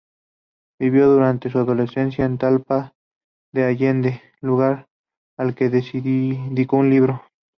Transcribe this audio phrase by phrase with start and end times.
[0.79, 2.95] Vivió durante su adolescencia en Talpa
[3.53, 4.87] de Allende, lugar
[5.37, 7.21] al que dedicó un libro.